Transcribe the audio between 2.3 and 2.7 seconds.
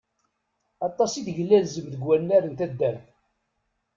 n